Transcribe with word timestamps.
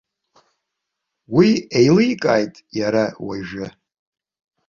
Уи 1.35 1.49
еиликааит 1.79 2.55
иара 2.79 3.03
уажәы. 3.25 3.67